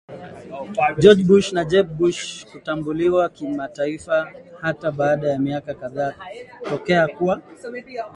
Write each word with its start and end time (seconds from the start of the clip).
George 1.01 1.23
Bush 1.29 1.49
na 1.53 1.63
Jeb 1.65 1.87
Bush 1.97 2.29
Kutambuliwa 2.45 3.29
kimataifaHata 3.29 4.91
baada 4.91 5.29
ya 5.29 5.39
miaka 5.39 5.73
kadhaa 5.73 6.13
tokea 6.69 7.07
kuwa 7.07 7.41